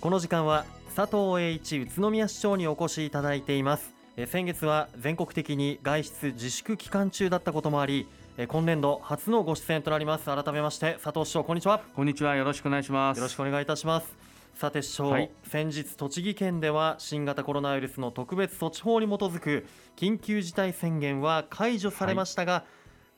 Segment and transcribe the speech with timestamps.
[0.00, 3.92] この時間は佐藤栄一宇都宮市長にお越しいただいています。
[4.16, 8.06] え先月は全国的に外出自粛期間中だったこともあり
[8.36, 10.26] え今年度初のご出演となります。
[10.26, 11.80] 改めまして佐藤市長こんにちは。
[11.96, 12.36] こんにちは。
[12.36, 13.18] よろしくお願いします。
[13.18, 14.16] よろしくお願いいたします。
[14.54, 15.30] さて市長、はい。
[15.48, 22.64] 先日栃木県では新型コロナウイルスの特別措置法に基づく緊急事態宣言は解除されましたが、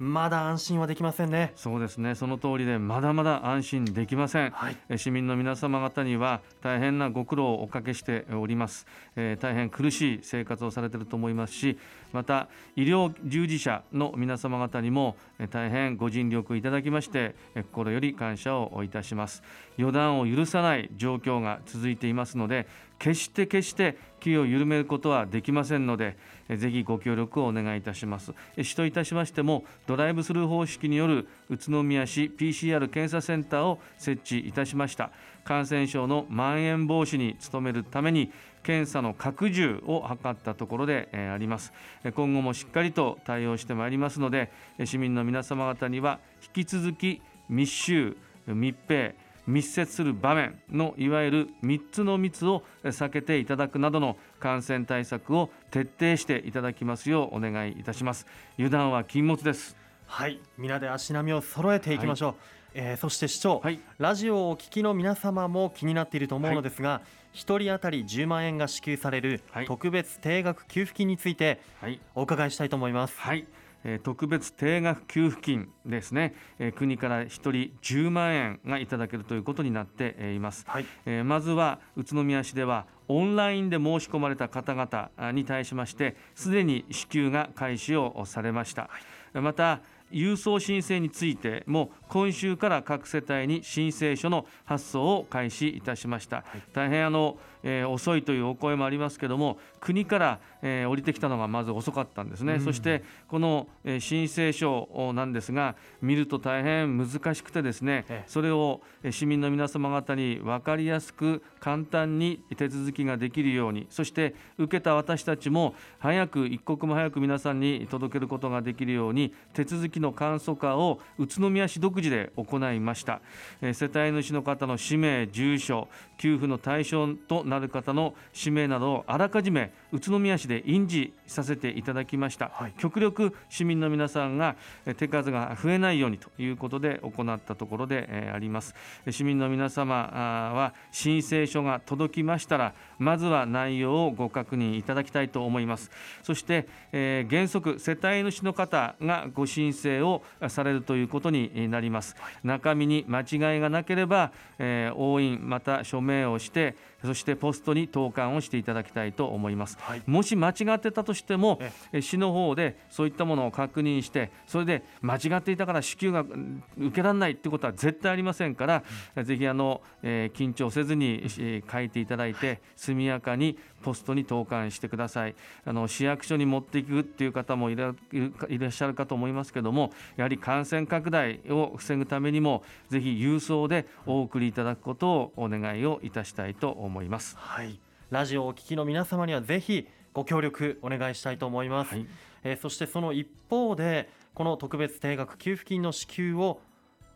[0.00, 1.52] まだ安心はできませんね。
[1.56, 2.14] そうですね。
[2.14, 4.76] その通りでまだまだ安心できません、はい。
[4.88, 11.78] え市民の皆様方には大変なご苦労をおかけしております、えー大変苦しい生活をされていると思いますし
[12.12, 19.42] また医療従事者の皆様方にもえー大変ご尽力いただきましてえ心より感謝をいたします。
[19.76, 22.66] 予断を許さない状況が続いていますので
[22.98, 26.16] 決して決して気を緩めることはできませんので
[26.48, 28.32] えーぜひご協力をお願いいたします。
[28.56, 35.10] え市といたしましてもドライブスルー方式による宇都宮市 PCR 検査センターを設置いたしました。
[35.44, 38.30] 感染症の蔓延防止に努めるために
[38.62, 41.72] 検査の拡充を図ったところでえーあります。
[42.04, 46.18] えー今後もしっかりと対応してまいりますのでえー市民の皆様方には
[46.54, 49.12] 引き続き密集密閉
[49.46, 58.26] 密接する場面のいわゆる3つの密を避けていただくなどの感染対策を徹底していただきますようお願いいたします。
[58.58, 59.76] 油断は禁物です。
[60.06, 60.40] はい。
[60.58, 62.34] 皆で足並みを揃えていきましょう、
[62.74, 63.80] えーそして市長、はい。
[63.98, 69.66] ラジオをお聞きの皆様も気になっていると思うのですが、一人当たり10万円が支給されるはい。
[69.66, 72.00] 特別定額給付金についてはい。
[72.14, 73.18] お伺いしたいと思います。
[73.18, 73.46] はい、
[73.84, 77.50] えー特別定額給付金ですね、えー国から1人
[77.82, 80.64] 10万円がいただけるということになってえーいます。
[80.68, 88.88] はい、えーまずは宇都宮市ではオンラインで申し込まれた方々あに対しましてすでに支給が開始をされました、
[89.34, 108.28] また郵送申請についても今週から各世帯に申請書の発送を開始いたしました、大変あの、えー遅いというお声もありますけども国から、えー降りてきたのがまず遅かったんですね、そしてこの、えー申請書なんですが見ると大変難しくてですね、ええ。
[108.28, 123.20] それをえー市民の皆様方に分かりやすく簡単に手続きができるようにそして受けた私たちも早く一刻も早く皆さんに届けることができるように手続きの簡素化を宇都宮市独自で行いました。
[123.60, 132.72] えー世帯主の方の氏名住所給付の対象となる方の氏名などをあらかじめ宇都宮市で印字させていただきました、はい。
[132.78, 134.56] 極力市民の皆さんが
[134.86, 138.74] えー手数が増えないようにということで行ったところでえーあります。
[139.04, 145.90] えー市民の皆様は申請書が届きましたらまずは内容をご確認いただきたいと思います。
[146.22, 152.16] そして、えー原則世帯主の方がご申請をされるということになります。
[152.44, 160.02] 中身に間違いがなければ、えー押印また署名をしてそしてポストに投函をしていただきたいと思います、はい。
[160.06, 162.02] もし間違ってたとしてもええ。
[162.02, 168.84] 市の方でそういったものを確認してそれで間違っていたから支給がうん受けられないってことは絶対ありませんから、
[169.24, 187.36] ぜひあの、えー緊張せずに、えー書いていただいて速やかにポストに投函してくださいあの市役所に持っていくっていう方もいらっしゃるかと思いますけどもやはり感染拡大を防ぐためにもぜひ郵送でお送りいただくことをお願いをいたしたいと思います。
[187.38, 187.78] はい、
[188.10, 191.94] ラジオをお聞きの皆様にはぜひご協力お願いしたいと思います。
[191.94, 192.06] はい
[192.42, 196.60] えーそしてその一方でこの特別定額給付金の支給を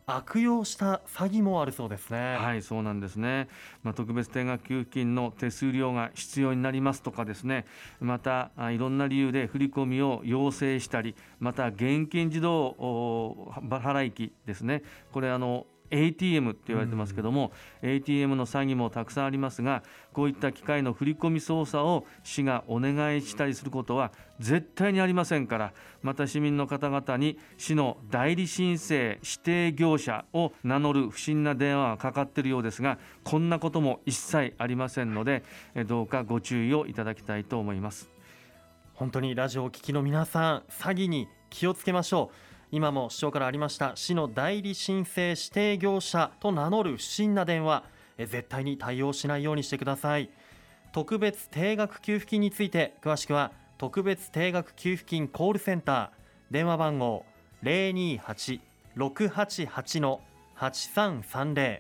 [0.07, 2.37] 悪用した詐欺もあるそうですね。
[2.37, 3.49] はい、そうなんですね。
[3.83, 7.65] まあ、特別定額給付金の手数料が必要になりますとかですね。
[8.01, 14.83] また、いろんな理由で振り込みを要請したり、また現金自動払い機ですね。
[15.13, 19.83] これあの ATM って言われてますけども、ATM の詐欺もたくさんありますが
[20.13, 25.73] こういった機械の振り込み操作を市がお願いしたりすることは絶対にありませんから
[26.03, 35.45] また市民の方々に市の代理申請指定業者を名乗る不審な電話がかかっているようですがこんなことも一切ありませんので
[35.75, 38.11] えどうかご注意をいただきたいと思います。
[38.95, 47.85] 本当にラジオをお聞きの皆さん詐欺に気をつけましょう今も市長からありました市の代理申請指定業者と名乗る不審な電話
[48.19, 50.29] 絶対に対応しないようにしてください。
[50.93, 56.09] 特別定額給付金について詳しくは特別定額給付金コールセンター
[56.51, 57.25] 電話番号
[57.63, 60.21] 028-688の
[60.59, 61.79] 8330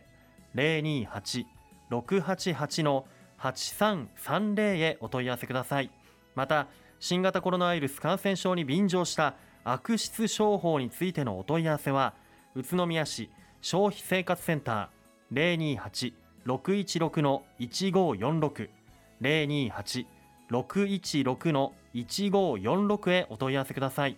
[0.54, 3.04] 028-688の
[3.40, 5.90] 8330へお問い合わせください。
[6.36, 6.68] また
[7.00, 12.14] 新型コロナウイルス感染症に便乗した悪質商法についてのお問い合わせは
[12.54, 13.30] 宇都宮市
[13.62, 15.94] 消費生活センター
[16.46, 18.68] 616の1546
[19.22, 20.06] 028
[20.50, 24.16] 616の1546へお問い合わせください。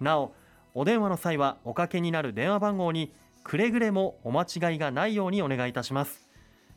[0.00, 0.32] なお
[0.74, 3.12] お電話の際はおかけになる電話番号に
[3.42, 6.28] くれぐれもお間違いがないようにお願いいたします。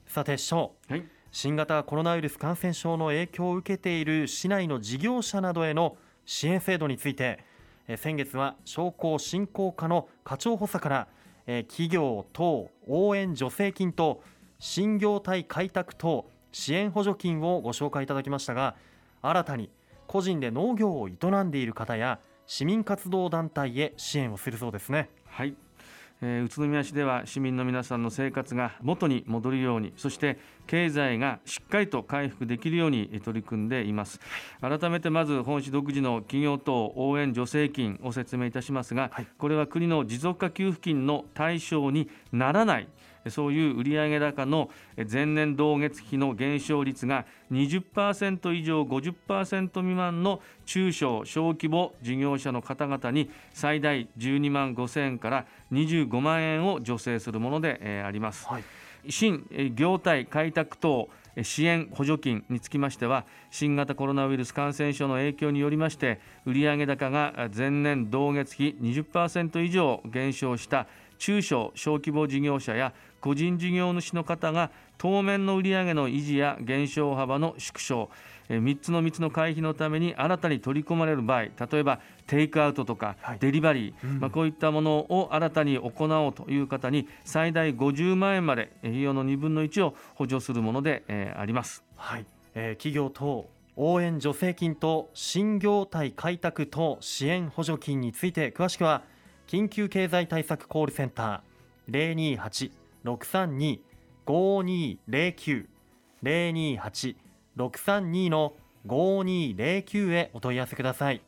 [0.08, 1.04] さて師匠、はい。
[1.32, 7.55] 新型コロナウイルス感染症の影響を受けている市内の事業者などへの支援制度についてえー
[7.98, 11.08] 先月は商工振興課の課長補佐から
[11.46, 14.24] 企業等応援助成金と
[14.60, 18.76] 新業態開拓等支援補助金をご紹介いただきましたが
[19.22, 19.70] 新たに
[20.08, 25.10] 個人で農業を営んでいる方や市民活動団体へ支援をするそうですね。
[25.26, 25.56] はい、
[26.22, 34.20] えー宇都宮市では市民の皆さんの生活が元に戻るようにそして経済がしっかりと回復できるようにえー取り組んでいます。
[34.62, 39.28] 改めてまず本市独自の企業等応援助成金を説明いたしますが、はい。
[39.38, 42.88] これは国の持続化給付金の対象にならない
[43.30, 58.48] そういう売上高のえ前年同月比の減少率が20%以上50%未満の中小小規模事業者の方々に最大12万5000円から25万円を助成するものでえーあります。
[58.48, 58.64] はい
[59.08, 70.88] 新えー業態開拓等えー支援補助金につきましては新型コロナウイルス感染症の影響によりまして売上高が前年同月比20%以上減少した
[71.18, 78.10] 中小小規模事業者や個人事業主の方が当面の売上の維持や減少幅の縮小。
[78.50, 83.40] 3つの3つの回避のために新たに取り込まれる場合例えばテイクアウトとかはい。
[83.40, 84.20] デリバリー、うん。
[84.20, 91.84] まあ、こういったものを新たに行おうという方に最大50万円までえー費用の2分の1を補助するもので、えーあります。
[91.96, 99.02] はい、えー企業等応援助成金と新業態開拓等支援補助金について詳しくは
[99.48, 102.72] 緊急経済対策コールセンター
[104.26, 105.66] 028-632-5209
[107.58, 108.54] 028-632の
[108.88, 111.22] 5209へお問い合わせください。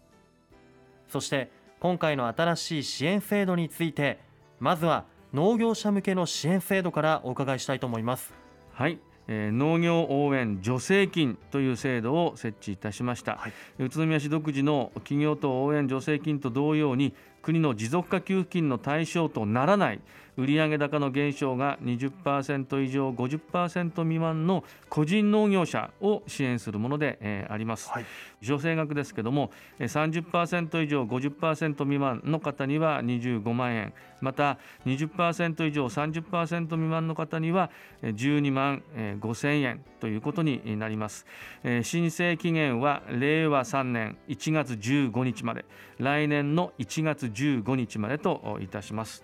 [1.08, 4.20] そして今回の新しい支援制度について
[4.60, 8.34] まずは農業者向けの支援制度からお伺いしたいと思います。
[8.74, 13.54] はい、えー農業応援助成金という制度を設置いたしました、はい。
[13.80, 20.02] 宇都宮市独自の企業等応援助成金と同様に国の持続化給付金の対象とならない
[20.38, 28.06] 売上高の減少が20%以上50%未満の個人農業者を支援するもので、えーあります、はい。
[28.44, 33.94] 助成額ですけどもえー30%以上50%未満の方には25万円。
[34.22, 37.70] また20%以上30%未満の方には
[38.02, 41.26] えー12万えー5000円ということになります、
[41.64, 45.66] えー申請期限は令和3年1月15日まで。
[46.00, 49.24] 来年の1月15日までといたします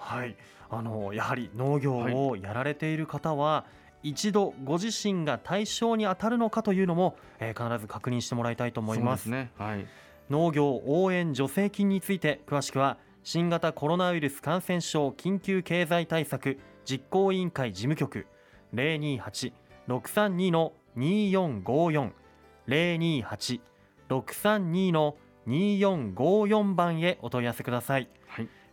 [0.00, 0.36] はい、
[0.70, 3.64] あのやはり農業をやられている方は、
[4.02, 9.24] 一度ご自身が対象に当たるのかというのも、えー必ず確認してもらいたいと思います。
[9.24, 9.52] そうですね。
[9.58, 9.86] はい。
[10.30, 18.26] 農業応援助成金について詳しくは新型コロナウイルス感染症緊急経済対策実行委員会事務局
[18.74, 22.12] 028-632の2454
[22.68, 25.16] 028-632の
[25.48, 28.10] 2454番へお問い合わせください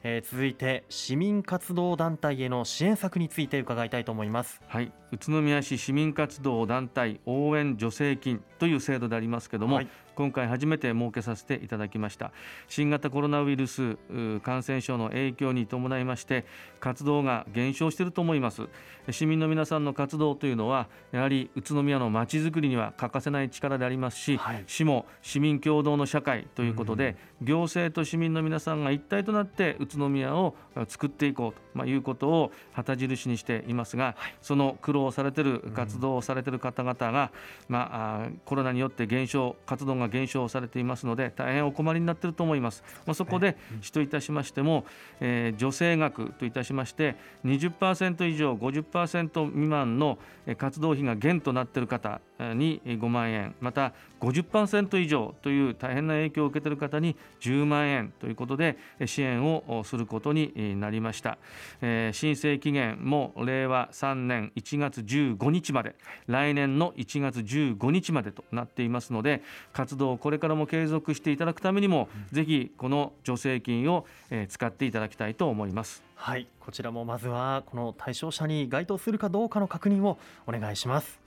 [0.04, 4.62] えー続いて市民活動団体への支援策について伺いたいと思います。
[4.68, 9.88] はい、宇都宮市市民活動団体応援助成金という制度でありますけども、はい。
[10.16, 12.32] 今回初めて設けさせていただきました。
[12.68, 13.98] 新型コロナウイルス
[14.42, 16.44] 感染症の影響に伴いまして
[16.80, 18.64] 活動が減少していると思います。
[19.12, 24.64] 市民の皆さんの活動というのはやはり宇都宮のまちづくりには欠かせない力でありますし、はい。
[24.66, 37.32] 市も市民共同の社会ということで、行政と市民の皆さんが一体となって宇都宮をあ作っていこうと、まあ、いうことを旗印にしていますが、その苦労されている活動をされている方々が、
[37.68, 42.84] まあ、コロナによって減少活動が減少されていますので大変お困りになっていると思います。
[43.06, 44.86] まあ、そこで市といたしましても、
[45.20, 61.38] えー助成額といたしまして20%以上50%未満のえー活動費が減となっている方えーにえー5万円また50%以上という大変な影響を受けている方に10万円ということでえー支援をおすることにえーなりました、
[61.82, 65.96] えー申請期限も令和3年1月月15日まで
[66.28, 69.42] 来年の1月15日までとなっていますので
[69.74, 76.04] 活動をこれからも継続していただくためにも、ぜひこの助成金をえー使っていただきたいと思います。
[76.16, 80.18] はいこちらもまずはこの対象者に該当するかどうかの確認を
[80.48, 81.20] お願いします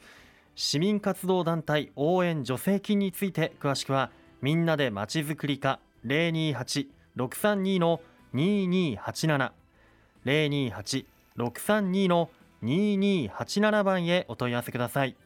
[0.57, 4.11] 市民活動団体応援助成金について詳しくは
[4.43, 8.01] みんなでまちづくり課028-632の
[8.35, 9.53] 2287
[10.27, 12.40] 028-632の2287
[13.85, 15.17] 番へお問い合わせください。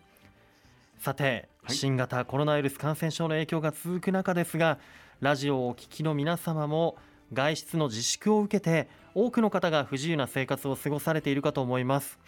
[0.99, 1.77] さて、はい。
[1.77, 4.79] 新型コロナウイルス感染症の影響が続く中ですが
[5.21, 6.97] ラジオをお聞きの皆様も
[7.33, 12.19] 外出の自粛を受けて多くの方が不自由な生活を過ごされているかと思います。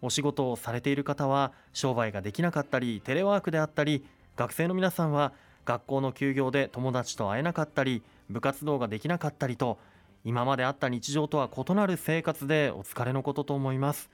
[0.00, 4.04] お仕事をされている方は商売ができなかったりテレワークであったり
[4.36, 5.32] 学生の皆さんは
[5.64, 9.78] 学校の休業で友達と会えなかったり部活動ができなかったりと
[10.24, 14.08] 今まであった日常とは異なる生活でお疲れのことと思います、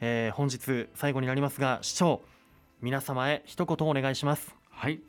[0.00, 2.20] えー本日最後になりますが市長
[2.82, 4.54] 皆様へ一言お願いします。
[4.70, 5.00] はい、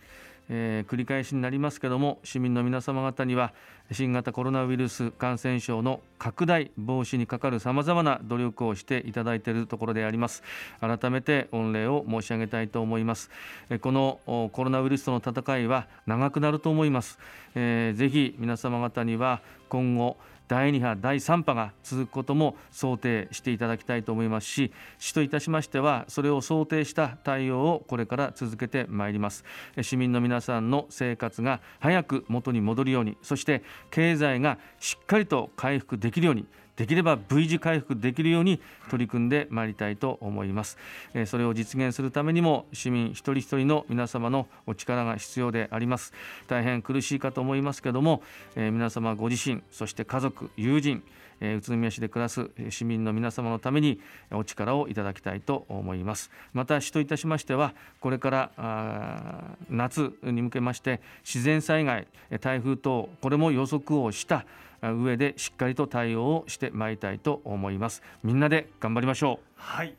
[0.50, 3.54] えー繰り返しになりますけども市民の皆様方には
[3.92, 10.44] 新型コロナウイルス感染症の拡大防止にかかるさまざまな努力をしていただいているところであります。
[10.80, 13.30] 改めて御礼を申し上げたいと思います。
[13.70, 17.20] えこのコロナウイルスとの戦いは長くなると思います、
[17.56, 20.18] えーぜひ皆様方には今後
[20.48, 29.44] 第2波、第3波が続くことも想定していただきたいと思いますし、市といたしましては、それを想定した対応をこれから続けてまいります。
[29.82, 36.46] 市民の皆さんの生活が早く元に戻るように、そして経済がしっかりと回復できるように、
[36.78, 40.78] できれば V 字回復できるように取り組んでまいりたいと思います。
[41.14, 46.14] えそれを実現するためにも市民一人一人の皆様のお力が必要であります。
[46.48, 48.22] 大変苦しいかと思いますけども、
[48.56, 51.04] え皆様ご自身、そして家族、友人、
[51.42, 54.00] え宇都宮市で暮らすえ市民の皆様のために
[54.32, 56.30] えお力をいただきたいと思います。
[56.54, 64.46] また市といたしましてはこれからあー夏に向けまして自然災害、え台風等これも予測をした
[64.82, 68.04] 上でしっかりと対応をしてまいりたいと思います。
[68.24, 69.48] みんなで頑張りましょう。
[69.56, 69.96] はい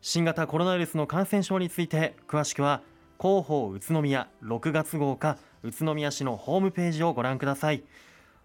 [0.00, 2.82] 新型コロナウイルスの感染症について詳しくは
[3.18, 7.82] 広報宇都宮6月号か宇都宮市のホームページをご覧ください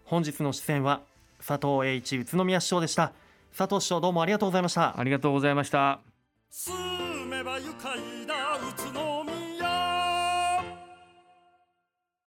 [0.04, 1.02] 本日の出演は
[1.46, 3.12] 佐藤栄一宇都宮市長でした
[3.54, 6.00] 佐藤市長どうもありがとうございましたありがとうございました。
[6.50, 6.74] 住
[7.26, 8.09] めば愉快な宇都